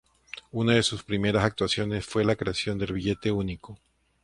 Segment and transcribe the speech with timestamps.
[0.51, 3.77] Una de sus primeras actuaciones fue la creación del billete único.